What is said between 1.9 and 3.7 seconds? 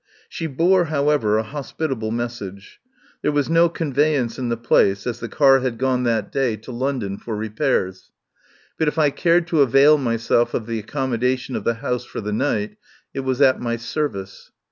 message. There was no